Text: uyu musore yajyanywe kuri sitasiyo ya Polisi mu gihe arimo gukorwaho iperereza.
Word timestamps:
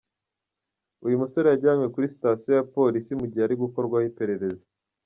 uyu 1.05 1.21
musore 1.21 1.45
yajyanywe 1.49 1.85
kuri 1.93 2.11
sitasiyo 2.13 2.51
ya 2.57 2.67
Polisi 2.75 3.11
mu 3.19 3.25
gihe 3.31 3.43
arimo 3.45 3.63
gukorwaho 3.67 4.05
iperereza. 4.11 4.65